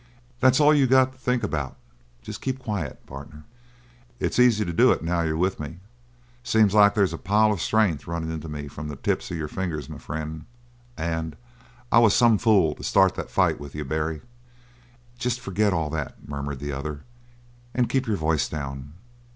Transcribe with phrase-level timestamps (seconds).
[0.39, 1.77] That's all you got to think about.
[2.23, 3.43] Jest keep quiet, partner."
[4.19, 5.77] "It's easy to do it now you're with me.
[6.43, 9.47] Seems like they's a pile of strength runnin' into me from the tips of your
[9.47, 10.47] fingers, my frien'.
[10.97, 11.35] And
[11.91, 14.23] I was some fool to start that fight with you, Barry."
[15.19, 17.03] "Jest forget all that," murmured the other.
[17.75, 18.93] "And keep your voice down.